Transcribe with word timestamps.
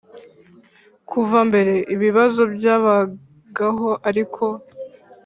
kuva 1.09 1.39
mbere 1.49 1.73
ibibazo 1.93 2.41
byabagaho 2.55 3.89
ariko 4.09 4.45